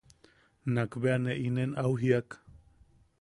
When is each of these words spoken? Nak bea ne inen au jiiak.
Nak 0.73 0.91
bea 1.01 1.17
ne 1.23 1.33
inen 1.47 1.71
au 1.83 1.91
jiiak. 2.01 2.29